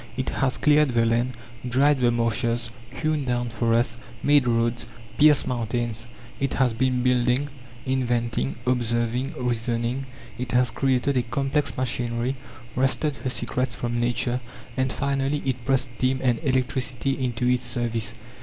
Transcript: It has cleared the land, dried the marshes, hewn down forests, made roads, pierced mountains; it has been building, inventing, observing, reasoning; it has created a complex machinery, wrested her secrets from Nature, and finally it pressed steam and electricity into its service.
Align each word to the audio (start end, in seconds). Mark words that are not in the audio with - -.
It 0.17 0.29
has 0.31 0.57
cleared 0.57 0.95
the 0.95 1.05
land, 1.05 1.37
dried 1.63 1.99
the 1.99 2.09
marshes, 2.09 2.71
hewn 2.89 3.23
down 3.23 3.49
forests, 3.49 3.97
made 4.23 4.47
roads, 4.47 4.87
pierced 5.19 5.45
mountains; 5.45 6.07
it 6.39 6.55
has 6.55 6.73
been 6.73 7.03
building, 7.03 7.49
inventing, 7.85 8.55
observing, 8.65 9.35
reasoning; 9.37 10.07
it 10.39 10.53
has 10.53 10.71
created 10.71 11.17
a 11.17 11.21
complex 11.21 11.77
machinery, 11.77 12.35
wrested 12.75 13.17
her 13.17 13.29
secrets 13.29 13.75
from 13.75 13.99
Nature, 13.99 14.41
and 14.75 14.91
finally 14.91 15.43
it 15.45 15.63
pressed 15.65 15.89
steam 15.99 16.19
and 16.23 16.39
electricity 16.41 17.23
into 17.23 17.47
its 17.47 17.63
service. 17.63 18.15